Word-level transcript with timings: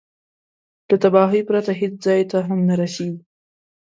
له 0.89 0.95
تباهي 1.03 1.41
پرته 1.49 1.71
هېڅ 1.81 1.93
ځای 2.05 2.21
ته 2.31 2.37
هم 2.47 2.59
نه 2.69 2.75
رسېږي. 2.81 3.19